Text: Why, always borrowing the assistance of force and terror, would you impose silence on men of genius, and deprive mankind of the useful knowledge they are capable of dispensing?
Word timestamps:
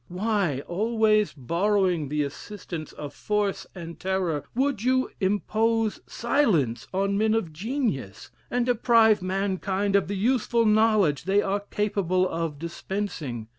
Why, 0.07 0.61
always 0.65 1.31
borrowing 1.31 2.09
the 2.09 2.23
assistance 2.23 2.91
of 2.91 3.13
force 3.13 3.67
and 3.75 3.99
terror, 3.99 4.45
would 4.55 4.81
you 4.81 5.11
impose 5.19 5.99
silence 6.07 6.87
on 6.91 7.19
men 7.19 7.35
of 7.35 7.53
genius, 7.53 8.31
and 8.49 8.65
deprive 8.65 9.21
mankind 9.21 9.95
of 9.95 10.07
the 10.07 10.17
useful 10.17 10.65
knowledge 10.65 11.25
they 11.25 11.43
are 11.43 11.59
capable 11.59 12.27
of 12.27 12.57
dispensing? 12.57 13.47